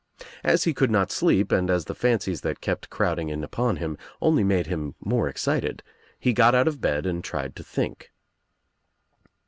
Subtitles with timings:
[0.43, 3.75] As he could not sleep and as the fancies that kept crowd ing in upon
[3.75, 5.83] him only made him more excited,
[6.19, 8.11] he got out of bed and tried to think.